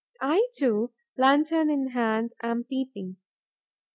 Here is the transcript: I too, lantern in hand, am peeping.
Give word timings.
I 0.19 0.43
too, 0.57 0.89
lantern 1.15 1.69
in 1.69 1.89
hand, 1.89 2.33
am 2.41 2.63
peeping. 2.63 3.17